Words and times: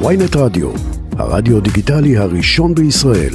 ויינט 0.00 0.36
רדיו, 0.36 0.70
הרדיו 1.18 1.60
דיגיטלי 1.60 2.16
הראשון 2.16 2.74
בישראל. 2.74 3.34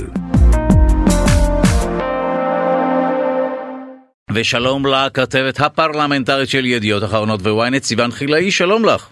ושלום 4.33 4.85
לכתבת 4.85 5.59
הפרלמנטרית 5.59 6.49
של 6.49 6.65
ידיעות 6.65 7.03
אחרונות 7.03 7.41
וויינט, 7.41 7.83
סיון 7.83 8.11
חילאי, 8.11 8.51
שלום 8.51 8.85
לך. 8.85 9.07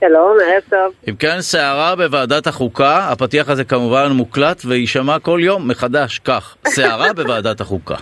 שלום, 0.00 0.36
ערב 0.42 0.62
טוב. 0.70 0.92
אם 1.08 1.16
כן, 1.16 1.40
סערה 1.40 1.96
בוועדת 1.96 2.46
החוקה, 2.46 3.08
הפתיח 3.12 3.48
הזה 3.48 3.64
כמובן 3.64 4.12
מוקלט 4.12 4.62
ויישמע 4.66 5.18
כל 5.18 5.40
יום 5.42 5.68
מחדש 5.68 6.18
כך, 6.18 6.56
סערה 6.68 7.12
בוועדת 7.12 7.60
החוקה. 7.60 7.96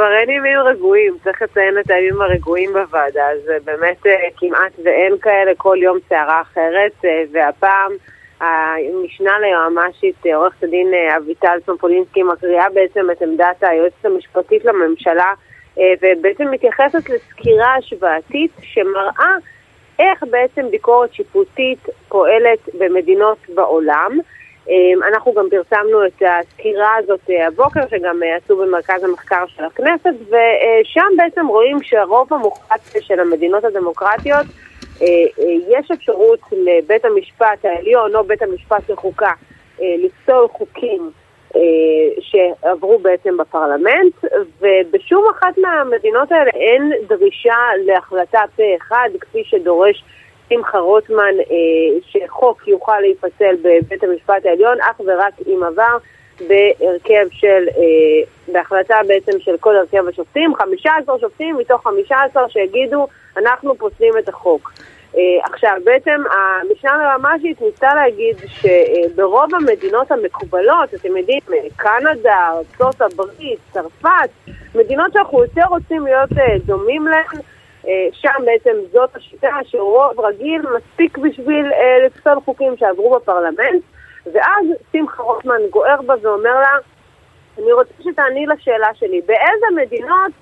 כבר 0.00 0.12
אין 0.12 0.30
ימים 0.30 0.58
רגועים, 0.58 1.16
צריך 1.24 1.42
לציין 1.42 1.78
את 1.78 1.90
הימים 1.90 2.22
הרגועים 2.22 2.72
בוועדה, 2.72 3.30
אז 3.30 3.38
באמת 3.64 4.06
אה, 4.06 4.28
כמעט 4.36 4.72
ואין 4.84 5.18
כאלה, 5.18 5.52
כל 5.56 5.76
יום 5.82 5.98
סערה 6.08 6.40
אחרת, 6.40 6.92
אה, 7.04 7.22
והפעם 7.32 7.92
המשנה 8.40 9.38
ליועמ"שית 9.38 10.26
אה, 10.26 10.36
עורכת 10.36 10.62
הדין 10.62 10.92
אביטל 11.16 11.58
סומפולינסקי 11.66 12.22
מקריאה 12.22 12.70
בעצם 12.74 13.10
את 13.10 13.22
עמדת 13.22 13.62
היועצת 13.62 14.04
המשפטית 14.04 14.64
לממשלה 14.64 15.32
ובעצם 15.76 16.50
מתייחסת 16.50 17.10
לסקירה 17.10 17.74
השוואתית 17.74 18.50
שמראה 18.62 19.34
איך 19.98 20.24
בעצם 20.30 20.70
ביקורת 20.70 21.14
שיפוטית 21.14 21.88
פועלת 22.08 22.68
במדינות 22.78 23.38
בעולם. 23.54 24.18
אמ, 24.68 25.02
אנחנו 25.08 25.34
גם 25.34 25.46
פרסמנו 25.50 26.06
את 26.06 26.22
הסקירה 26.22 26.96
הזאת 26.96 27.30
אה, 27.30 27.46
הבוקר, 27.46 27.80
שגם 27.90 28.22
אה, 28.22 28.36
עשו 28.36 28.56
במרכז 28.56 29.04
המחקר 29.04 29.44
של 29.46 29.64
הכנסת, 29.64 30.14
ושם 30.26 31.06
בעצם 31.16 31.46
רואים 31.46 31.82
שהרוב 31.82 32.34
המוחלט 32.34 32.80
של 33.00 33.20
המדינות 33.20 33.64
הדמוקרטיות, 33.64 34.46
אה, 35.02 35.06
יש 35.68 35.90
אפשרות 35.90 36.40
לבית 36.52 37.04
המשפט 37.04 37.64
העליון 37.64 38.16
או 38.16 38.24
בית 38.24 38.42
המשפט 38.42 38.90
לחוקה 38.90 39.32
לפסול 39.78 40.48
חוקים 40.48 41.10
שעברו 42.20 42.98
בעצם 42.98 43.36
בפרלמנט, 43.36 44.14
ובשום 44.60 45.24
אחת 45.30 45.58
מהמדינות 45.58 46.32
האלה 46.32 46.50
אין 46.54 46.92
דרישה 47.08 47.56
להחלטה 47.86 48.40
פה 48.56 48.62
אחד, 48.76 49.08
כפי 49.20 49.44
שדורש 49.44 50.04
שמחה 50.52 50.78
רוטמן 50.78 51.34
אה, 51.50 52.00
שחוק 52.02 52.68
יוכל 52.68 53.00
להיפסל 53.00 53.54
בבית 53.62 54.04
המשפט 54.04 54.46
העליון 54.46 54.78
אך 54.80 55.00
ורק 55.00 55.34
אם 55.46 55.60
עבר 55.62 55.96
בהרכב 56.48 57.26
של, 57.30 57.66
אה, 57.68 58.52
בהחלטה 58.52 58.96
בעצם 59.06 59.40
של 59.40 59.56
כל 59.60 59.76
הרכב 59.76 60.08
השופטים, 60.08 60.54
15 60.54 61.18
שופטים 61.18 61.56
מתוך 61.56 61.82
15 61.82 62.48
שיגידו 62.48 63.06
אנחנו 63.36 63.74
פוסלים 63.74 64.12
את 64.18 64.28
החוק. 64.28 64.72
אה, 65.16 65.22
עכשיו, 65.42 65.76
בעצם 65.84 66.22
המשנה 66.30 66.96
ליועמ"שית 66.98 67.60
ניסתה 67.60 67.94
להגיד 67.94 68.36
שברוב 68.46 69.54
המדינות 69.54 70.12
המקובלות, 70.12 70.94
אתם 70.94 71.16
יודעים, 71.16 71.40
קנדה, 71.76 72.52
ארצות 72.52 73.00
הברית, 73.00 73.58
צרפת, 73.72 74.30
מדינות 74.74 75.12
שאנחנו 75.12 75.42
יותר 75.42 75.64
רוצים 75.68 76.04
להיות 76.04 76.30
דומים 76.66 77.06
להן, 77.06 77.42
שם 78.12 78.44
בעצם 78.44 78.70
זאת 78.92 79.16
השיטה 79.16 79.56
שרוב 79.64 80.20
רגיל 80.20 80.62
מספיק 80.76 81.18
בשביל 81.18 81.72
אה, 81.72 82.06
לפסול 82.06 82.40
חוקים 82.44 82.76
שעברו 82.76 83.16
בפרלמנט, 83.16 83.82
ואז 84.26 84.66
שמחה 84.92 85.22
רוטמן 85.22 85.60
גוער 85.70 86.02
בה 86.02 86.14
ואומר 86.22 86.60
לה, 86.60 86.76
אני 87.58 87.72
רוצה 87.72 87.90
שתעני 88.00 88.46
לשאלה 88.46 88.94
שלי, 88.94 89.20
באיזה 89.26 89.66
מדינות 89.76 90.32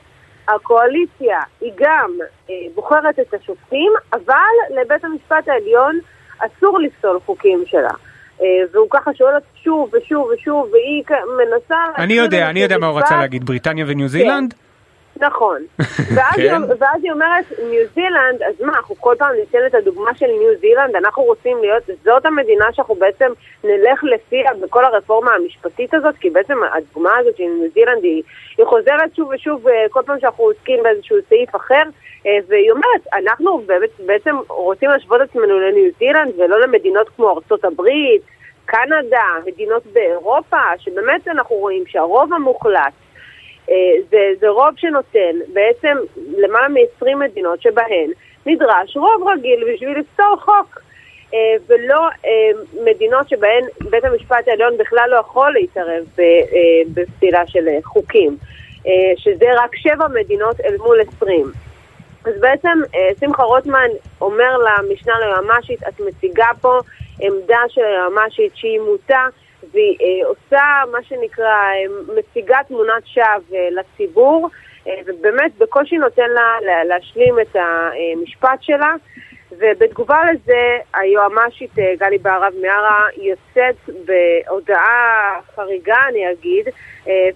הקואליציה 0.48 1.41
היא 1.61 1.72
גם 1.77 2.11
אה, 2.50 2.55
בוחרת 2.75 3.19
את 3.19 3.34
השופטים, 3.34 3.92
אבל 4.12 4.81
לבית 4.81 5.05
המשפט 5.05 5.48
העליון 5.48 5.98
אסור 6.39 6.78
לפסול 6.78 7.20
חוקים 7.27 7.62
שלה. 7.66 7.92
אה, 8.42 8.47
והוא 8.72 8.86
ככה 8.91 9.14
שואל 9.14 9.34
אותי 9.34 9.47
שוב 9.64 9.91
ושוב 9.94 10.31
ושוב, 10.34 10.69
והיא 10.72 11.05
מנסה... 11.39 11.77
אני 11.98 12.14
יודע, 12.14 12.50
אני 12.50 12.61
יודע 12.61 12.78
מה 12.78 12.86
הוא 12.86 12.99
רצה 12.99 13.16
להגיד, 13.16 13.44
בריטניה 13.44 13.84
וניו 13.88 14.09
זילנד? 14.09 14.53
כן. 14.53 14.68
נכון. 15.21 15.62
ואז, 16.15 16.34
כן. 16.37 16.43
היא, 16.43 16.75
ואז 16.79 17.01
היא 17.03 17.12
אומרת, 17.12 17.45
ניו 17.71 17.87
זילנד, 17.95 18.43
אז 18.43 18.61
מה, 18.61 18.73
אנחנו 18.77 18.97
כל 18.97 19.15
פעם 19.19 19.34
ניתן 19.34 19.59
את 19.67 19.75
הדוגמה 19.75 20.15
של 20.15 20.27
ניו 20.27 20.59
זילנד, 20.61 20.97
אנחנו 20.97 21.23
רוצים 21.23 21.59
להיות, 21.61 21.83
זאת 22.05 22.27
המדינה 22.27 22.65
שאנחנו 22.73 22.95
בעצם 22.95 23.33
נלך 23.65 24.05
לפיה 24.05 24.51
בכל 24.61 24.84
הרפורמה 24.84 25.31
המשפטית 25.34 25.95
הזאת, 25.95 26.15
כי 26.21 26.31
בעצם 26.31 26.59
הדוגמה 26.73 27.17
הזאת 27.17 27.37
של 27.37 27.45
ניו 27.45 27.71
זילנד 27.75 28.03
היא, 28.03 28.23
היא 28.59 28.67
חוזרת 28.67 29.15
שוב 29.17 29.29
ושוב 29.34 29.69
אה, 29.69 29.87
כל 29.91 30.03
פעם 30.06 30.21
שאנחנו 30.21 30.45
עוסקים 30.45 30.83
באיזשהו 30.83 31.17
סעיף 31.29 31.56
אחר, 31.56 31.83
אה, 32.27 32.39
והיא 32.49 32.71
אומרת, 32.71 33.06
אנחנו 33.12 33.62
בעצם 34.06 34.37
רוצים 34.49 34.91
להשוות 34.91 35.23
את 35.23 35.29
עצמנו 35.29 35.61
לניו 35.61 35.91
זילנד 35.99 36.33
ולא 36.39 36.61
למדינות 36.61 37.09
כמו 37.09 37.31
ארצות 37.31 37.65
הברית, 37.65 38.23
קנדה, 38.67 39.25
מדינות 39.47 39.87
באירופה, 39.87 40.56
שבאמת 40.79 41.29
אנחנו 41.29 41.56
רואים 41.56 41.85
שהרוב 41.87 42.33
המוחלט 42.33 42.93
זה, 44.11 44.19
זה 44.41 44.49
רוב 44.49 44.75
שנותן 44.77 45.37
בעצם 45.53 45.97
למעלה 46.37 46.69
מ-20 46.69 47.17
מדינות 47.17 47.62
שבהן 47.62 48.11
נדרש 48.47 48.97
רוב 48.97 49.29
רגיל 49.29 49.65
בשביל 49.75 49.99
לפתור 49.99 50.37
חוק. 50.41 50.81
אה, 51.34 51.39
ולא 51.67 52.09
אה, 52.25 52.51
מדינות 52.84 53.29
שבהן 53.29 53.65
בית 53.91 54.05
המשפט 54.05 54.49
העליון 54.49 54.79
בכלל 54.79 55.09
לא 55.11 55.17
יכול 55.17 55.53
להתערב 55.53 56.05
בפסילה 56.95 57.47
של 57.47 57.67
חוקים, 57.84 58.37
שזה 59.17 59.47
רק 59.56 59.77
שבע 59.77 60.09
מדינות 60.09 60.61
אל 60.61 60.77
מול 60.77 61.00
עשרים. 61.00 61.53
אז 62.25 62.41
בעצם 62.41 62.79
שמחה 63.21 63.43
רוטמן 63.43 63.89
אומר 64.21 64.59
למשנה 64.59 65.15
ליועמ"שית, 65.19 65.83
את 65.89 66.00
מציגה 66.00 66.47
פה 66.61 66.79
עמדה 67.21 67.61
של 67.69 67.85
היועמ"שית 67.85 68.53
שהיא 68.55 68.81
מוטה 68.81 69.27
והיא 69.72 69.96
אה, 70.00 70.28
עושה 70.28 70.62
מה 70.92 70.98
שנקרא, 71.02 71.44
אה, 71.44 72.14
מציגה 72.19 72.58
תמונת 72.69 73.06
שווא 73.06 73.24
אה, 73.54 73.69
לציבור, 73.70 74.48
ובאמת 75.06 75.58
בקושי 75.58 75.96
נותן 75.96 76.30
לה 76.30 76.84
להשלים 76.84 77.41
את 77.41 77.56
המשפט 77.56 78.62
שלה. 78.62 78.94
ובתגובה 79.52 80.22
לזה, 80.32 80.78
היועמ"שית 80.94 81.70
גלי 81.98 82.19
בהרב 82.19 82.52
מיארה 82.60 83.06
יוצאת 83.16 83.76
בהודעה 84.04 85.41
חריגה, 85.54 85.96
אני 86.08 86.32
אגיד, 86.32 86.69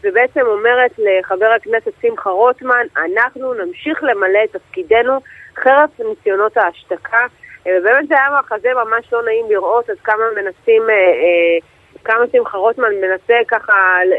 ובעצם 0.02 0.40
אומרת 0.40 0.90
לחבר 0.98 1.46
הכנסת 1.46 1.92
שמחה 2.02 2.30
רוטמן, 2.30 2.86
אנחנו 2.96 3.54
נמשיך 3.54 4.02
למלא 4.02 4.38
את 4.44 4.56
תפקידנו 4.56 5.18
חרף 5.56 5.90
ניסיונות 6.00 6.56
ההשתקה. 6.56 7.26
ובאמת 7.66 8.08
זה 8.08 8.14
היה 8.14 8.28
מחזה 8.40 8.68
ממש 8.74 9.12
לא 9.12 9.22
נעים 9.22 9.46
לראות 9.50 9.90
עד 9.90 9.98
כמה 10.04 10.24
מנסים 10.36 10.82
כמה 12.04 12.24
שמחה 12.32 12.58
רוטמן 12.58 12.88
מנסה 13.00 13.34
ככה 13.48 13.72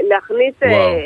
להכניס 0.10 0.54
אה, 0.64 0.70
אה, 0.70 0.98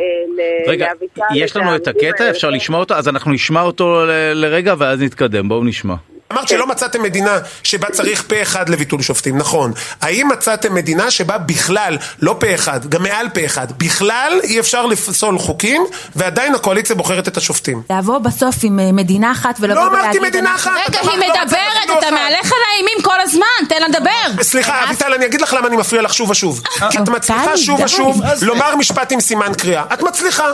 רגע, 0.68 0.88
יש 1.36 1.56
לנו 1.56 1.76
את 1.76 1.88
הקטע, 1.88 2.30
אפשר 2.30 2.50
לשמוע 2.50 2.80
אותו? 2.80 2.96
אז 2.96 3.08
אנחנו 3.08 3.32
נשמע 3.32 3.62
אותו 3.62 4.04
לרגע 4.34 4.74
ואז 4.78 5.02
נתקדם, 5.02 5.50
בואו 5.50 5.64
נשמע. 5.64 5.96
אמרת 6.32 6.48
שלא 6.48 6.68
מצאתם 6.68 7.04
מדינה 7.04 7.38
שבה 7.64 7.88
צריך 7.90 8.24
פה 8.28 8.42
אחד 8.42 8.70
לביטול 8.70 9.02
שופטים, 9.02 9.38
נכון. 9.38 9.74
האם 10.02 10.28
מצאתם 10.28 10.74
מדינה 10.76 11.12
שבה 11.12 11.38
בכלל, 11.38 11.98
לא 12.22 12.36
פה 12.40 12.56
אחד, 12.56 12.86
גם 12.86 13.04
מעל 13.04 13.30
פה 13.30 13.46
אחד, 13.46 13.68
בכלל 13.78 14.40
אי 14.44 14.60
אפשר 14.60 14.86
לפסול 14.86 15.40
חוקים, 15.40 15.86
ועדיין 16.16 16.56
הקואליציה 16.56 16.96
בוחרת 16.96 17.28
את 17.28 17.38
השופטים? 17.38 17.82
לבוא 17.90 18.18
בסוף 18.18 18.56
עם 18.64 18.80
אה, 18.80 18.92
מדינה 18.92 19.32
אחת 19.32 19.56
ולבוא 19.60 19.82
ולהגיד... 19.82 20.00
לא 20.00 20.04
אמרתי 20.04 20.20
מדינה 20.20 20.56
אחת! 20.56 20.72
רגע, 20.88 21.00
היא 21.00 21.10
לא 21.10 21.16
מדברת, 21.18 21.98
אתה 22.00 22.12
מהלך 22.12 22.46
על 22.52 22.60
האימים 22.74 22.98
כל 23.04 23.22
הזמן, 23.22 23.46
תן 23.70 23.82
לה 23.82 23.88
לדבר! 23.88 24.44
סליחה, 24.44 24.84
אביטל, 24.84 25.14
אני 25.14 25.26
אגיד 25.26 25.42
לך 25.42 25.54
למה 25.54 25.68
אני 25.68 25.78
מפריע 25.78 26.02
לך 26.02 26.14
שוב 26.14 26.30
ושוב. 26.30 26.62
כי 26.92 26.98
את 26.98 27.10
מצליחה 27.10 27.58
שוב 27.58 27.80
ושוב 27.84 28.22
לומר 28.42 28.76
משפט 28.76 29.12
עם 29.12 29.20
סימן 29.20 29.54
קריאה. 29.58 29.84
את 29.94 30.02
מצליחה. 30.02 30.54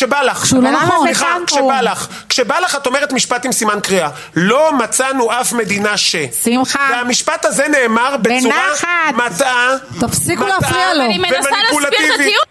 כשבא 0.00 0.22
לך. 0.22 0.46
שהוא 0.46 0.62
לא 0.62 0.70
נכון. 0.70 1.06
סליחה, 1.06 1.36
כשבא 1.46 1.80
לך. 1.80 2.06
כשבא 2.28 2.58
לך 2.58 2.76
את 2.76 2.86
אומרת 2.86 3.12
משפט 3.12 3.44
עם 3.44 3.52
סימן 3.52 3.80
קריאה. 3.82 4.08
לא 4.36 4.72
מצאנו 4.72 5.32
אף 5.40 5.52
מדינה 5.52 5.96
ש... 5.96 6.16
שמחה. 6.44 6.88
והמשפט 6.92 7.44
הזה 7.44 7.68
נאמר 7.68 8.16
בצורה 8.16 8.64
מטעה, 9.14 9.68
תפסיקו 10.00 10.46
להפריע 10.46 10.94
לו. 10.94 11.04
אני 11.04 11.18
מנסה 11.18 11.50
להסביר 11.50 12.14
את 12.14 12.20
הטיעון. 12.20 12.44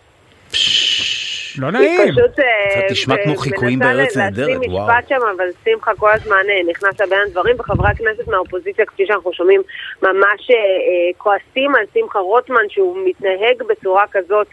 לא 1.60 1.72
נעים. 1.72 2.12
קצת 2.12 2.92
נשמע 2.92 3.16
כמו 3.24 3.36
חיקויים 3.36 3.80
בארץ 3.80 4.18
נהדרת, 4.18 4.58
וואו. 4.58 4.60
מנסה 4.60 5.00
משפט 5.00 5.10
שם, 5.10 5.28
אבל 5.38 5.46
שמחה 5.66 5.92
כל 5.96 6.12
הזמן 6.12 6.44
אה, 6.50 6.72
נכנס 6.72 7.02
לבין 7.02 7.20
הדברים, 7.28 7.56
וחברי 7.60 7.90
הכנסת 7.90 8.28
מהאופוזיציה, 8.28 8.86
כפי 8.86 9.06
שאנחנו 9.08 9.34
שומעים, 9.34 9.62
ממש 10.02 10.52
אה, 10.52 10.56
אה, 10.56 11.12
כועסים 11.18 11.76
על 11.76 11.86
שמחה 11.94 12.20
רוטמן, 12.20 12.70
שהוא 12.70 12.98
מתנהג 13.06 13.64
בצורה 13.70 14.04
כזאת. 14.12 14.48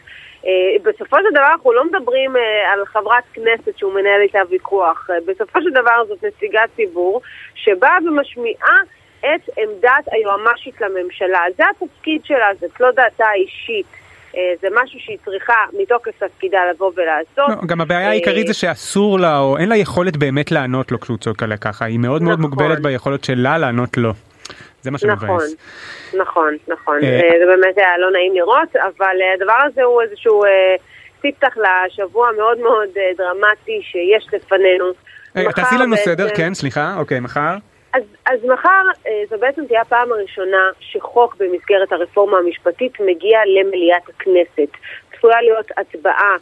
אה, 0.46 0.76
בסופו 0.82 1.16
של 1.16 1.30
דבר 1.30 1.48
אנחנו 1.52 1.72
לא 1.72 1.84
מדברים 1.84 2.36
אה, 2.36 2.72
על 2.72 2.86
חברת 2.86 3.24
כנסת 3.32 3.78
שהוא 3.78 3.92
מנהל 3.92 4.20
איתה 4.20 4.38
ויכוח. 4.50 5.10
אה, 5.10 5.16
בסופו 5.26 5.62
של 5.62 5.70
דבר 5.70 6.04
זאת 6.08 6.24
נציגת 6.24 6.68
ציבור 6.76 7.20
שבאה 7.54 7.98
ומשמיעה 8.06 8.78
את 9.20 9.50
עמדת 9.58 10.04
היועמ"שית 10.12 10.80
לממשלה. 10.80 11.40
זה 11.56 11.64
התפקיד 11.70 12.24
שלה, 12.24 12.46
זאת 12.60 12.80
לא 12.80 12.90
דעתה 12.90 13.24
האישית. 13.26 13.86
זה 14.60 14.68
משהו 14.74 15.00
שהיא 15.00 15.18
צריכה 15.24 15.54
מתוקף 15.82 16.10
תפקידה 16.18 16.58
לבוא 16.70 16.92
ולעשות. 16.96 17.62
לא, 17.62 17.66
גם 17.66 17.80
הבעיה 17.80 18.08
העיקרית 18.08 18.46
זה 18.46 18.54
שאסור 18.54 19.18
לה, 19.18 19.38
או 19.38 19.58
אין 19.58 19.68
לה 19.68 19.76
יכולת 19.76 20.16
באמת 20.16 20.52
לענות 20.52 20.92
לו 20.92 21.00
כשהוא 21.00 21.18
צועק 21.18 21.42
עליה 21.42 21.56
ככה, 21.56 21.84
היא 21.84 21.98
מאוד 21.98 22.22
מאוד 22.22 22.38
נכון. 22.38 22.50
מוגבלת 22.50 22.80
ביכולת 22.82 23.24
שלה 23.24 23.58
לענות 23.58 23.96
לו. 23.96 24.12
זה 24.82 24.90
מה 24.90 24.98
שמבאס. 24.98 25.20
נכון, 25.20 25.42
נכון, 26.20 26.56
נכון. 26.68 26.98
אה, 27.02 27.08
אה, 27.08 27.38
זה 27.38 27.46
באמת 27.46 27.78
היה 27.78 27.98
לא 27.98 28.10
נעים 28.12 28.34
לראות, 28.34 28.76
אבל 28.76 29.16
אה, 29.22 29.34
הדבר 29.34 29.58
הזה 29.66 29.82
הוא 29.82 30.02
איזשהו 30.02 30.44
אה, 30.44 30.76
ספתח 31.18 31.54
לשבוע 31.56 32.30
מאוד 32.36 32.58
מאוד 32.58 32.88
אה, 32.96 33.10
דרמטי 33.16 33.80
שיש 33.82 34.26
לפנינו. 34.32 34.84
תעשי 35.54 35.74
לנו 35.80 35.96
סדר, 35.96 36.28
כן, 36.36 36.54
סליחה, 36.54 36.94
אוקיי, 36.98 37.20
מחר. 37.20 37.56
אז, 37.96 38.02
אז 38.26 38.44
מחר 38.44 38.82
אה, 39.06 39.22
זו 39.30 39.38
בעצם 39.38 39.66
תהיה 39.66 39.80
הפעם 39.80 40.12
הראשונה 40.12 40.70
שחוק 40.80 41.36
במסגרת 41.38 41.92
הרפורמה 41.92 42.38
המשפטית 42.38 43.00
מגיע 43.00 43.38
למליאת 43.46 44.08
הכנסת. 44.08 44.68
צפויה 45.16 45.42
להיות 45.42 45.66
הצבעה 45.76 46.34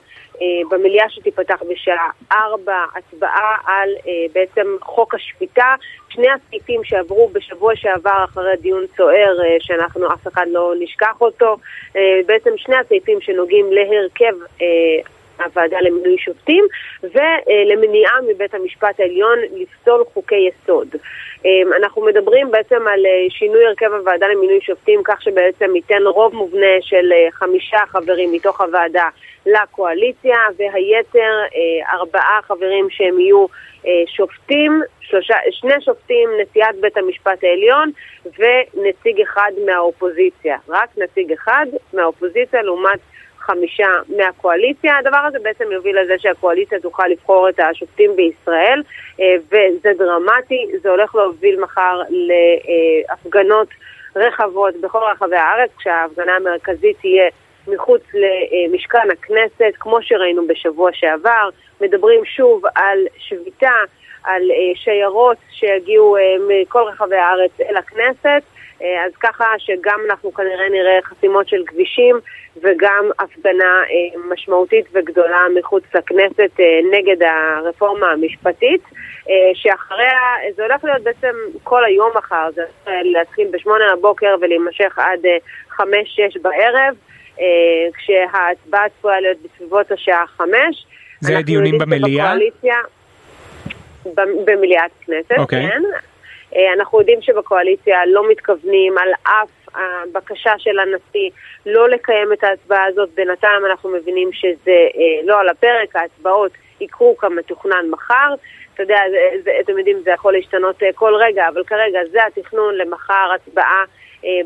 אה, 0.42 0.46
במליאה 0.70 1.10
שתיפתח 1.10 1.62
בשעה 1.70 2.10
4, 2.32 2.72
הצבעה 2.94 3.56
על 3.66 3.88
אה, 4.06 4.12
בעצם 4.32 4.66
חוק 4.80 5.14
השפיטה. 5.14 5.74
שני 6.08 6.26
הסעיפים 6.30 6.84
שעברו 6.84 7.28
בשבוע 7.28 7.76
שעבר 7.76 8.24
אחרי 8.24 8.56
דיון 8.60 8.84
סוער, 8.96 9.36
שאנחנו 9.58 10.12
אף 10.12 10.26
אחד 10.26 10.46
לא 10.48 10.74
נשכח 10.80 11.20
אותו, 11.20 11.56
בעצם 12.26 12.50
שני 12.56 12.76
הסעיפים 12.76 13.20
שנוגעים 13.20 13.66
להרכב 13.72 14.34
הוועדה 15.40 15.80
למינוי 15.80 16.18
שופטים 16.18 16.64
ולמניעה 17.02 18.20
מבית 18.28 18.54
המשפט 18.54 19.00
העליון 19.00 19.38
לפסול 19.38 20.04
חוקי 20.14 20.48
יסוד. 20.48 20.88
אמ, 21.44 21.72
אנחנו 21.76 22.04
מדברים 22.04 22.50
בעצם 22.50 22.88
על 22.88 23.06
אה, 23.06 23.26
שינוי 23.30 23.66
הרכב 23.66 23.92
הוועדה 23.92 24.26
למינוי 24.28 24.60
שופטים 24.60 25.00
כך 25.04 25.22
שבעצם 25.22 25.76
ייתן 25.76 26.02
רוב 26.06 26.34
מובנה 26.34 26.76
של 26.80 27.12
אה, 27.12 27.30
חמישה 27.32 27.78
חברים 27.86 28.32
מתוך 28.32 28.60
הוועדה 28.60 29.08
לקואליציה 29.46 30.38
והיתר 30.56 31.32
אה, 31.54 31.92
ארבעה 31.92 32.40
חברים 32.42 32.86
שהם 32.90 33.20
יהיו 33.20 33.46
שופטים, 34.06 34.80
שלושה, 35.00 35.34
שני 35.50 35.74
שופטים, 35.80 36.30
נשיאת 36.42 36.74
בית 36.80 36.96
המשפט 36.96 37.44
העליון 37.44 37.90
ונציג 38.24 39.20
אחד 39.20 39.52
מהאופוזיציה. 39.66 40.56
רק 40.68 40.88
נציג 40.96 41.32
אחד 41.32 41.66
מהאופוזיציה 41.92 42.62
לעומת 42.62 42.98
חמישה 43.46 43.88
מהקואליציה. 44.16 44.98
הדבר 44.98 45.16
הזה 45.16 45.38
בעצם 45.42 45.64
יוביל 45.72 46.00
לזה 46.00 46.14
שהקואליציה 46.18 46.80
תוכל 46.80 47.06
לבחור 47.06 47.48
את 47.48 47.60
השופטים 47.60 48.16
בישראל, 48.16 48.82
אה, 49.20 49.34
וזה 49.46 49.90
דרמטי, 49.98 50.66
זה 50.82 50.90
הולך 50.90 51.14
להוביל 51.14 51.60
מחר 51.60 52.00
להפגנות 52.10 53.68
רחבות 54.16 54.74
בכל 54.80 55.02
רחבי 55.12 55.36
הארץ, 55.36 55.70
כשההפגנה 55.78 56.32
המרכזית 56.36 56.96
תהיה 57.00 57.28
מחוץ 57.68 58.02
למשכן 58.14 59.08
הכנסת, 59.12 59.72
כמו 59.80 60.02
שראינו 60.02 60.46
בשבוע 60.46 60.90
שעבר. 60.92 61.48
מדברים 61.80 62.24
שוב 62.24 62.62
על 62.74 62.98
שביתה, 63.18 63.76
על 64.24 64.42
אה, 64.50 64.56
שיירות 64.74 65.36
שיגיעו 65.50 66.16
אה, 66.16 66.22
מכל 66.48 66.82
רחבי 66.82 67.16
הארץ 67.16 67.50
אל 67.60 67.76
הכנסת. 67.76 68.42
אה, 68.82 69.04
אז 69.06 69.12
ככה 69.20 69.44
שגם 69.58 70.00
אנחנו 70.10 70.34
כנראה 70.34 70.68
נראה 70.68 70.98
חסימות 71.04 71.48
של 71.48 71.62
כבישים 71.66 72.16
וגם 72.62 73.10
הפגנה 73.18 73.82
אה, 73.90 74.20
משמעותית 74.28 74.86
וגדולה 74.92 75.40
מחוץ 75.58 75.84
לכנסת 75.94 76.60
אה, 76.60 76.80
נגד 76.92 77.22
הרפורמה 77.22 78.06
המשפטית, 78.10 78.80
שאחריה, 79.54 80.18
זה 80.56 80.62
הולך 80.62 80.84
להיות 80.84 81.02
בעצם 81.02 81.34
כל 81.62 81.84
היום 81.84 82.10
מחר, 82.16 82.48
זה 82.54 82.62
להתחיל 82.86 83.48
בשמונה 83.50 83.84
לבוקר 83.92 84.34
ולהימשך 84.40 84.98
עד 84.98 85.20
חמש-שש 85.68 86.36
בערב, 86.42 86.94
כשההצבעה 87.94 88.88
צפויה 88.98 89.20
להיות 89.20 89.38
בסביבות 89.42 89.92
השעה 89.92 90.26
חמש. 90.26 90.86
זה 91.20 91.34
דיונים 91.42 91.78
במליאה? 91.78 92.34
במליאת 94.44 94.90
כנסת, 95.06 95.38
אוקיי. 95.38 95.68
כן. 95.68 95.82
אה, 96.56 96.72
אנחנו 96.72 96.98
יודעים 96.98 97.22
שבקואליציה 97.22 98.06
לא 98.06 98.30
מתכוונים 98.30 98.98
על 98.98 99.08
אף 99.22 99.50
הבקשה 99.74 100.52
של 100.58 100.78
הנשיא 100.78 101.30
לא 101.66 101.88
לקיים 101.88 102.32
את 102.32 102.44
ההצבעה 102.44 102.84
הזאת. 102.84 103.08
בינתיים 103.14 103.66
אנחנו 103.66 103.90
מבינים 103.90 104.32
שזה 104.32 104.70
אה, 104.96 105.26
לא 105.26 105.40
על 105.40 105.48
הפרק, 105.48 105.96
ההצבעות 105.96 106.52
יקרו 106.80 107.16
כמתוכנן 107.16 107.90
מחר. 107.90 108.34
אתה 108.74 108.82
יודע, 108.82 108.98
זה, 109.44 109.50
אתם 109.60 109.78
יודעים, 109.78 109.98
זה 110.04 110.10
יכול 110.10 110.32
להשתנות 110.32 110.82
אה, 110.82 110.88
כל 110.94 111.14
רגע, 111.14 111.48
אבל 111.48 111.64
כרגע 111.64 112.00
זה 112.10 112.18
התכנון 112.26 112.74
למחר 112.74 113.30
הצבעה 113.34 113.84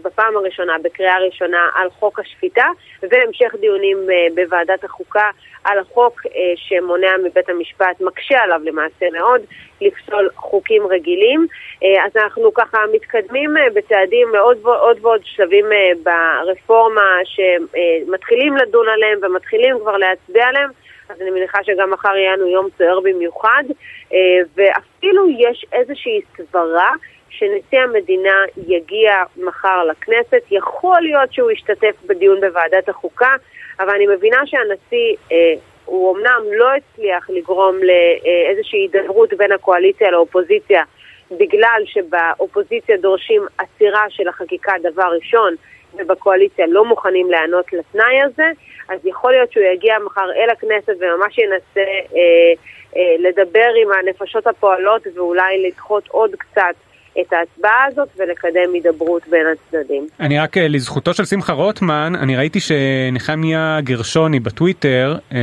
בפעם 0.02 0.36
הראשונה, 0.36 0.76
בקריאה 0.82 1.19
ראשונה, 1.19 1.69
על 1.75 1.90
חוק 1.90 2.19
השפיטה, 2.19 2.66
והמשך 3.02 3.54
דיונים 3.60 3.98
אה, 4.10 4.26
בוועדת 4.34 4.84
החוקה 4.84 5.30
על 5.64 5.78
החוק 5.78 6.20
אה, 6.26 6.52
שמונע 6.56 7.16
מבית 7.25 7.48
המשפט, 7.48 8.00
מקשה 8.00 8.38
עליו 8.38 8.60
למעשה 8.64 9.06
מאוד, 9.12 9.40
לפסול 9.80 10.30
חוקים 10.36 10.86
רגילים. 10.86 11.46
אה, 11.82 12.04
אז 12.04 12.16
אנחנו 12.16 12.54
ככה 12.54 12.78
מתקדמים 12.92 13.56
אה, 13.56 13.70
בצעדים 13.75 14.28
לעוד 14.34 14.66
ו- 14.66 14.69
עוד 14.69 14.98
ועוד 15.00 15.20
שלבים 15.25 15.64
אה, 15.72 15.90
ברפורמה 16.02 17.10
שמתחילים 17.25 18.56
לדון 18.56 18.88
עליהם 18.88 19.19
ומתחילים 19.22 19.78
כבר 19.78 19.96
להצביע 19.96 20.46
עליהם. 20.46 20.70
אז 21.08 21.20
אני 21.20 21.30
מניחה 21.30 21.58
שגם 21.64 21.90
מחר 21.90 22.16
יהיה 22.16 22.36
לנו 22.36 22.46
יום 22.46 22.69
סוער 22.78 23.00
במיוחד, 23.00 23.64
אה, 24.12 24.19
ואפילו 24.56 25.28
יש 25.38 25.66
איזושהי 25.72 26.20
סברה 26.36 26.90
שנשיא 27.38 27.81
המדינה 27.81 28.44
יגיע 28.67 29.23
מחר 29.37 29.85
לכנסת. 29.85 30.43
יכול 30.50 31.00
להיות 31.00 31.32
שהוא 31.32 31.50
ישתתף 31.50 31.94
בדיון 32.06 32.40
בוועדת 32.40 32.88
החוקה, 32.88 33.35
אבל 33.81 33.90
אני 33.90 34.06
מבינה 34.06 34.46
שהנשיא, 34.46 35.17
אה, 35.32 35.55
הוא 35.85 36.17
אמנם 36.17 36.43
לא 36.56 36.69
הצליח 36.75 37.31
לגרום 37.31 37.76
לאיזושהי 37.76 38.79
הידברות 38.79 39.35
בין 39.35 39.52
הקואליציה 39.52 40.11
לאופוזיציה, 40.11 40.82
בגלל 41.31 41.82
שבאופוזיציה 41.85 42.96
דורשים 42.96 43.43
עצירה 43.58 44.05
של 44.08 44.29
החקיקה 44.29 44.73
דבר 44.82 45.08
ראשון, 45.17 45.55
ובקואליציה 45.94 46.67
לא 46.69 46.85
מוכנים 46.85 47.31
להיענות 47.31 47.73
לתנאי 47.73 48.23
הזה, 48.23 48.50
אז 48.88 49.06
יכול 49.06 49.32
להיות 49.32 49.52
שהוא 49.52 49.64
יגיע 49.64 49.99
מחר 49.99 50.31
אל 50.37 50.50
הכנסת 50.50 50.94
וממש 51.00 51.38
ינסה 51.38 51.90
אה, 52.17 52.52
אה, 52.96 53.17
לדבר 53.19 53.69
עם 53.82 53.88
הנפשות 53.93 54.46
הפועלות 54.46 55.02
ואולי 55.14 55.67
לדחות 55.67 56.08
עוד 56.08 56.31
קצת 56.35 56.75
את 57.20 57.32
ההצבעה 57.32 57.84
הזאת 57.86 58.08
ולקדם 58.18 58.74
הידברות 58.74 59.22
בין 59.30 59.46
הצדדים. 59.52 60.06
אני 60.20 60.38
רק 60.38 60.58
אה, 60.58 60.68
לזכותו 60.68 61.14
של 61.14 61.24
שמחה 61.24 61.52
רוטמן, 61.52 62.12
אני 62.20 62.36
ראיתי 62.36 62.58
שנחמיה 62.60 63.78
גרשוני 63.82 64.40
בטוויטר 64.40 65.16
אה, 65.32 65.38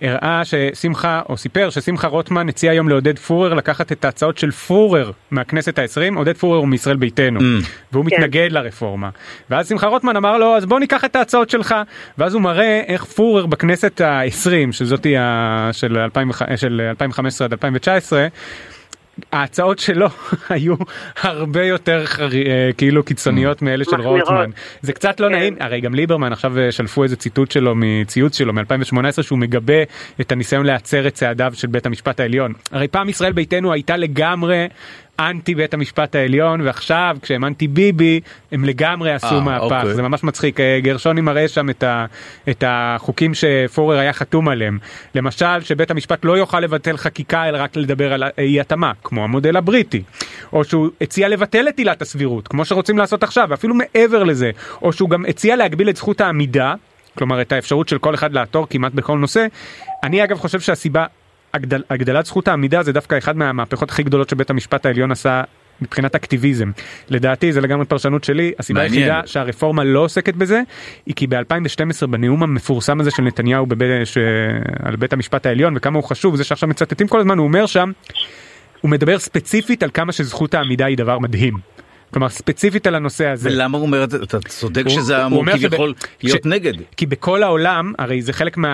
הראה 0.00 0.42
ששמחה, 0.44 1.20
או 1.28 1.36
סיפר 1.36 1.70
ששמחה 1.70 2.08
רוטמן 2.08 2.48
הציע 2.48 2.70
היום 2.70 2.88
לעודד 2.88 3.18
פורר 3.18 3.54
לקחת 3.54 3.92
את 3.92 4.04
ההצעות 4.04 4.38
של 4.38 4.50
פורר 4.50 5.10
מהכנסת 5.30 5.78
העשרים, 5.78 6.14
עודד 6.14 6.36
פורר 6.36 6.58
הוא 6.58 6.68
מישראל 6.68 6.96
ביתנו, 6.96 7.40
Mm. 7.40 7.42
והוא 7.92 8.04
כן. 8.10 8.16
מתנגד 8.16 8.48
לרפורמה. 8.52 9.08
ואז 9.50 9.68
שמחה 9.68 9.86
רוטמן 9.86 10.16
אמר 10.16 10.38
לו, 10.38 10.56
אז 10.56 10.66
בוא 10.66 10.80
ניקח 10.80 11.04
את 11.04 11.16
ההצעות 11.16 11.50
שלך, 11.50 11.74
ואז 12.18 12.34
הוא 12.34 12.42
מראה 12.42 12.80
איך 12.86 13.04
פורר 13.04 13.46
בכנסת 13.46 14.00
העשרים, 14.00 14.72
שזאתי 14.72 15.16
ה- 15.16 15.68
של 15.72 15.98
2005 15.98 16.60
של 16.60 16.80
2015 16.90 17.44
עד 17.44 17.52
2019, 17.52 18.26
ההצעות 19.32 19.78
שלו 19.78 20.06
היו 20.48 20.74
הרבה 21.20 21.64
יותר. 21.64 22.04
אה, 22.20 22.70
כאילו 22.76 23.02
קיצוניות 23.02 23.62
מאלה 23.62 23.84
של. 23.84 24.00
רוטמן. 24.00 24.50
זה 24.82 24.92
קצת 24.92 25.20
לא 25.20 25.26
כן. 25.26 25.32
נעים, 25.32 25.56
הרי 25.60 25.80
גם 25.80 25.94
ליברמן 25.94 26.32
עכשיו 26.32 26.58
אה, 26.58 26.72
שלפו 26.72 27.02
איזה 27.02 27.16
ציטוט 27.16 27.50
שלו 27.50 27.72
מציוץ 27.76 28.38
שלו 28.38 28.52
מ-2018 28.52 29.22
שהוא 29.22 29.38
מגבה 29.38 29.82
את 30.20 30.32
הניסיון 30.32 30.66
להצר 30.66 31.06
את 31.06 31.14
צעדיו 31.14 31.52
של 31.54 31.68
בית 31.68 31.86
המשפט 31.86 32.20
העליון. 32.20 32.52
הרי 32.72 32.88
פעם 32.88 33.08
ישראל 33.08 33.32
ביתנו 33.32 33.72
הייתה 33.72 33.96
לגמרי 33.96 34.66
אנטי 35.20 35.54
בית 35.54 35.74
המשפט 35.74 36.14
העליון 36.14 36.60
ועכשיו 36.60 37.16
כשהם 37.22 37.44
אנטי 37.44 37.68
ביבי 37.68 38.20
הם 38.52 38.64
לגמרי 38.64 39.12
עשו 39.12 39.34
אה, 39.34 39.40
מהפך. 39.40 39.62
אוקיי. 39.62 39.94
זה 39.94 40.02
ממש 40.02 40.24
מצחיק. 40.24 40.60
אה, 40.60 40.80
גרשוני 40.82 41.20
מראה 41.20 41.48
שם 41.48 41.70
את, 41.70 41.82
ה, 41.82 42.06
את 42.50 42.64
החוקים 42.66 43.32
שפורר 43.34 43.98
היה 43.98 44.12
חתום 44.12 44.48
עליהם. 44.48 44.78
למשל 45.14 45.60
שבית 45.60 45.90
המשפט 45.90 46.24
לא 46.24 46.38
יוכל 46.38 46.60
לבטל 46.60 46.96
חקיקה 46.96 47.48
אלא 47.48 47.58
רק 47.58 47.76
לדבר 47.76 48.12
על 48.12 48.22
אי 48.38 48.60
התאמה 48.60 48.92
כמו 49.04 49.24
המודל 49.24 49.56
הבריטי. 49.56 50.02
או 50.52 50.64
שהוא 50.64 50.88
הציע 51.00 51.28
לבטל 51.28 51.68
את 51.68 51.78
עילת 51.78 52.02
הסבירות 52.02 52.48
כמו 52.48 52.64
שרוצים 52.64 52.98
לעשות 52.98 53.22
עכשיו 53.22 53.46
ואפילו 53.50 53.74
מעבר 53.74 54.24
לזה. 54.24 54.50
או 54.82 54.92
שהוא 54.92 55.10
גם 55.10 55.24
הציע 55.28 55.56
להגביל 55.56 55.88
את 55.88 55.96
זכות 55.96 56.20
העמידה 56.20 56.74
כלומר 57.18 57.40
את 57.40 57.52
האפשרות 57.52 57.88
של 57.88 57.98
כל 57.98 58.14
אחד 58.14 58.32
לעתור 58.32 58.66
כמעט 58.70 58.92
בכל 58.92 59.18
נושא. 59.18 59.46
אני 60.02 60.24
אגב 60.24 60.38
חושב 60.38 60.60
שהסיבה 60.60 61.06
הגדל, 61.54 61.82
הגדלת 61.90 62.26
זכות 62.26 62.48
העמידה 62.48 62.82
זה 62.82 62.92
דווקא 62.92 63.18
אחד 63.18 63.36
מהמהפכות 63.36 63.90
הכי 63.90 64.02
גדולות 64.02 64.28
שבית 64.28 64.50
המשפט 64.50 64.86
העליון 64.86 65.12
עשה 65.12 65.42
מבחינת 65.80 66.14
אקטיביזם. 66.14 66.70
לדעתי 67.08 67.52
זה 67.52 67.60
לגמרי 67.60 67.84
פרשנות 67.84 68.24
שלי, 68.24 68.52
הסיבה 68.58 68.80
מעניין. 68.80 69.02
היחידה 69.02 69.26
שהרפורמה 69.26 69.84
לא 69.84 70.00
עוסקת 70.00 70.34
בזה 70.34 70.62
היא 71.06 71.14
כי 71.14 71.26
ב-2012 71.26 72.06
בנאום 72.06 72.42
המפורסם 72.42 73.00
הזה 73.00 73.10
של 73.10 73.22
נתניהו 73.22 73.66
בבית, 73.66 74.06
ש... 74.06 74.18
על 74.82 74.96
בית 74.96 75.12
המשפט 75.12 75.46
העליון 75.46 75.74
וכמה 75.76 75.98
הוא 75.98 76.04
חשוב, 76.04 76.36
זה 76.36 76.44
שעכשיו 76.44 76.68
מצטטים 76.68 77.08
כל 77.08 77.20
הזמן, 77.20 77.38
הוא 77.38 77.46
אומר 77.46 77.66
שם, 77.66 77.92
הוא 78.80 78.90
מדבר 78.90 79.18
ספציפית 79.18 79.82
על 79.82 79.90
כמה 79.94 80.12
שזכות 80.12 80.54
העמידה 80.54 80.86
היא 80.86 80.96
דבר 80.96 81.18
מדהים. 81.18 81.54
כלומר 82.14 82.28
ספציפית 82.28 82.86
על 82.86 82.94
הנושא 82.94 83.26
הזה. 83.26 83.48
ולמה 83.52 83.78
הוא 83.78 83.86
אומר 83.86 84.04
את 84.04 84.10
זה? 84.10 84.18
אתה 84.22 84.38
צודק 84.40 84.82
הוא- 84.86 84.92
שזה 84.94 85.26
אמור 85.26 85.44
כביכול 85.52 85.92
להיות 86.22 86.42
ש- 86.42 86.46
נגד. 86.46 86.72
כי 86.96 87.06
בכל 87.06 87.42
העולם, 87.42 87.92
הרי 87.98 88.22
זה 88.22 88.32
חלק 88.32 88.56
מה... 88.56 88.68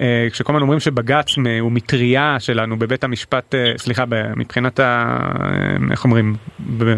אה, 0.00 0.26
כשכל 0.32 0.52
הזמן 0.52 0.62
אומרים 0.62 0.80
שבג"ץ 0.80 1.34
הוא 1.60 1.72
מטריה 1.72 2.36
שלנו 2.38 2.78
בבית 2.78 3.04
המשפט, 3.04 3.54
אה, 3.54 3.72
סליחה, 3.76 4.04
מבחינת 4.36 4.80
ה... 4.80 5.16
אה, 5.40 5.46
איך 5.90 6.04
אומרים? 6.04 6.36
ב- 6.78 6.94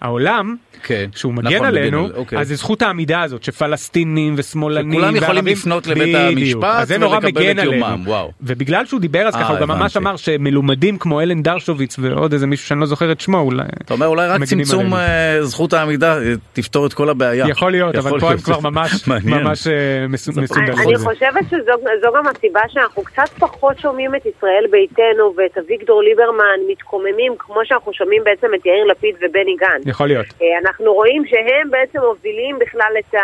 העולם, 0.00 0.56
כן. 0.82 1.06
שהוא 1.14 1.34
מגן 1.34 1.54
נכון, 1.54 1.66
עלינו, 1.66 2.04
מגן 2.04 2.14
אוקיי. 2.14 2.38
אז 2.38 2.48
זה 2.48 2.54
זכות 2.54 2.82
העמידה 2.82 3.22
הזאת 3.22 3.42
שפלסטינים 3.42 4.34
ושמאלנים 4.36 4.92
שכולם 4.92 5.16
יכולים 5.16 5.46
לפנות 5.46 5.86
לבית. 5.86 6.16
המשפט 6.16 6.64
אז 6.64 6.88
זה 6.88 6.98
נורא 6.98 7.16
ולקבל 7.22 7.28
מגן 7.42 7.58
את 7.58 7.64
עלינו. 7.66 7.72
יומם, 7.86 8.02
וואו. 8.06 8.32
ובגלל 8.40 8.86
שהוא 8.86 9.00
דיבר 9.00 9.26
אז 9.28 9.34
אה, 9.34 9.40
ככה 9.40 9.52
הוא 9.52 9.60
גם 9.60 9.68
ממש. 9.68 9.96
אמר 9.96 10.16
שמלומדים 10.16 10.98
כמו 10.98 11.20
אלן 11.20 11.42
דרשוביץ 11.42 11.96
ועוד 11.98 12.32
איזה 12.32 12.46
מישהו 12.46 12.66
שאני 12.66 12.80
לא 12.80 12.86
זוכר 12.86 13.12
את 13.12 13.20
שמו 13.20 13.38
אולי. 13.38 13.62
אתה 13.84 13.94
אומר 13.94 14.06
אולי 14.06 14.26
רק 14.28 14.40
מגנים 14.40 14.64
צמצום. 14.76 14.94
אה, 14.94 15.38
זכות 15.42 15.72
העמידה 15.72 16.18
אה, 16.18 16.32
תפתור 16.52 16.86
את 16.86 16.94
כל 16.94 17.08
הבעיה. 17.08 17.44
יכול 17.48 17.70
להיות, 17.70 17.94
אבל 17.94 18.20
פה 18.20 18.30
הם. 18.30 18.38
כבר 18.38 18.60
ממש. 18.70 19.08
ממש 19.24 19.66
אה, 19.66 20.06
מסו- 20.08 20.32
מסודרים. 20.42 20.78
אני 20.88 20.96
חושבת 20.98 21.44
שזו 21.50 21.72
זו 22.02 22.08
גם 22.16 22.26
הסיבה 22.26 22.60
שאנחנו 22.68 23.02
קצת 23.02 23.28
פחות 23.38 23.78
שומעים 23.78 24.14
את 24.14 24.26
ישראל 24.26 24.64
ביתנו 24.70 25.34
ואת 25.36 25.58
אביגדור 25.58 26.02
ליברמן 26.02 26.58
מתקוממים 26.68 27.32
כמו 27.38 27.60
שאנחנו 27.64 27.92
שומעים 27.92 28.24
בעצם 28.24 28.54
את 28.54 28.66
יאיר 28.66 28.84
לפיד 28.84 29.14
ובני 29.20 29.56
גנץ. 29.56 29.86
יכול 29.86 30.06
להיות. 30.06 30.26
אנחנו 30.64 30.92
רואים 30.94 31.22
שהם 31.26 31.70
בעצם 31.70 31.98
מובילים 32.00 32.58
בכלל 32.58 32.92
את, 32.98 33.14
ה, 33.14 33.18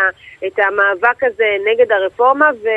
את 0.47 0.59
המאבק 0.59 1.23
הזה 1.23 1.45
נגד 1.71 1.91
הרפורמה, 1.91 2.49
ו, 2.63 2.67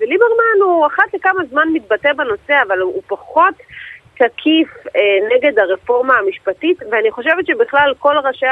וליברמן 0.00 0.58
הוא 0.64 0.86
אחת 0.86 1.14
לכמה 1.14 1.44
זמן 1.50 1.68
מתבטא 1.72 2.12
בנושא, 2.12 2.54
אבל 2.66 2.78
הוא 2.78 3.02
פחות 3.06 3.54
תקיף 4.18 4.68
אה, 4.96 5.00
נגד 5.36 5.58
הרפורמה 5.58 6.14
המשפטית, 6.18 6.78
ואני 6.90 7.10
חושבת 7.10 7.46
שבכלל 7.46 7.94
כל 7.98 8.16
ראשי 8.24 8.46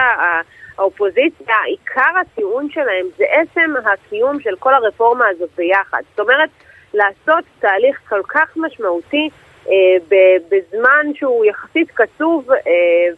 האופוזיציה, 0.77 1.55
עיקר 1.67 2.19
הטיעון 2.21 2.71
שלהם 2.71 3.07
זה 3.17 3.25
עצם 3.31 3.71
הקיום 3.85 4.41
של 4.41 4.57
כל 4.59 4.75
הרפורמה 4.75 5.25
הזאת 5.29 5.51
ביחד. 5.57 6.01
זאת 6.11 6.21
אומרת, 6.21 6.51
לעשות 6.95 7.45
תהליך 7.59 8.01
כל 8.09 8.23
כך 8.29 8.57
משמעותי 8.57 9.29
אה, 9.69 10.17
בזמן 10.51 11.07
שהוא 11.15 11.45
יחסית 11.45 11.91
קצוב 11.91 12.51
אה, 12.53 12.59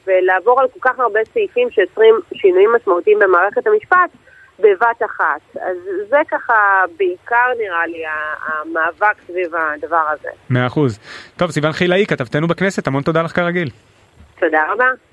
ולעבור 0.07 0.61
על 0.61 0.67
כל 0.69 0.81
כך 0.81 1.01
הרבה 1.01 1.21
סעיפים 1.33 1.71
שיוצרים 1.71 2.15
שינויים 2.35 2.71
משמעותיים 2.77 3.19
במערכת 3.19 3.67
המשפט 3.67 4.11
בבת 4.63 5.03
אחת. 5.07 5.57
אז 5.57 5.77
זה 6.09 6.17
ככה 6.31 6.85
בעיקר 6.99 7.47
נראה 7.59 7.87
לי 7.87 8.03
המאבק 8.47 9.17
סביב 9.27 9.53
הדבר 9.55 10.05
הזה. 10.13 10.29
מאה 10.51 10.67
אחוז. 10.67 10.99
טוב, 11.37 11.51
סיון 11.51 11.73
חילאי, 11.73 12.07
כתבתנו 12.07 12.49
בכנסת, 12.49 12.87
המון 12.87 13.03
תודה 13.03 13.23
לך 13.23 13.37
כרגיל. 13.37 13.71
תודה 14.41 14.63
רבה. 14.73 15.12